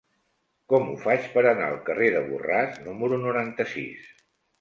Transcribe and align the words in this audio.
Com 0.71 0.87
ho 0.93 0.93
faig 1.01 1.27
per 1.35 1.43
anar 1.49 1.67
al 1.73 1.77
carrer 1.89 2.07
de 2.15 2.21
Borràs 2.31 2.79
número 2.87 3.21
noranta-sis? 3.27 4.09